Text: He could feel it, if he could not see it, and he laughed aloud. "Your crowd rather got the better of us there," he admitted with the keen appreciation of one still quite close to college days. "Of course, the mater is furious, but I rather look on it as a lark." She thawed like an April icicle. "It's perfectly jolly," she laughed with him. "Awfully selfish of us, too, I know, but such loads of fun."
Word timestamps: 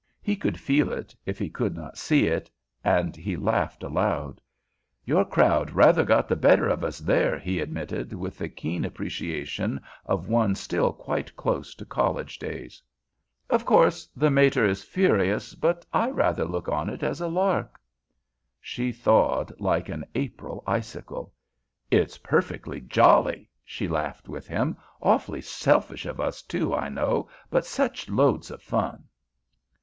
He 0.23 0.35
could 0.35 0.59
feel 0.59 0.91
it, 0.91 1.15
if 1.27 1.37
he 1.37 1.47
could 1.47 1.75
not 1.75 1.95
see 1.95 2.25
it, 2.25 2.49
and 2.83 3.15
he 3.15 3.35
laughed 3.37 3.83
aloud. 3.83 4.41
"Your 5.05 5.23
crowd 5.23 5.69
rather 5.69 6.03
got 6.03 6.27
the 6.27 6.35
better 6.35 6.67
of 6.67 6.83
us 6.83 6.97
there," 6.97 7.37
he 7.37 7.59
admitted 7.59 8.11
with 8.11 8.39
the 8.39 8.49
keen 8.49 8.83
appreciation 8.83 9.79
of 10.07 10.27
one 10.27 10.55
still 10.55 10.91
quite 10.91 11.35
close 11.37 11.75
to 11.75 11.85
college 11.85 12.39
days. 12.39 12.81
"Of 13.47 13.63
course, 13.63 14.09
the 14.15 14.31
mater 14.31 14.65
is 14.65 14.81
furious, 14.83 15.53
but 15.53 15.85
I 15.93 16.09
rather 16.09 16.45
look 16.45 16.67
on 16.67 16.89
it 16.89 17.03
as 17.03 17.21
a 17.21 17.27
lark." 17.27 17.79
She 18.59 18.91
thawed 18.91 19.53
like 19.61 19.87
an 19.87 20.03
April 20.15 20.63
icicle. 20.65 21.31
"It's 21.91 22.17
perfectly 22.17 22.81
jolly," 22.81 23.51
she 23.63 23.87
laughed 23.87 24.27
with 24.27 24.47
him. 24.47 24.77
"Awfully 24.99 25.41
selfish 25.41 26.07
of 26.07 26.19
us, 26.19 26.41
too, 26.41 26.73
I 26.73 26.89
know, 26.89 27.29
but 27.51 27.67
such 27.67 28.09
loads 28.09 28.49
of 28.49 28.63
fun." 28.63 29.03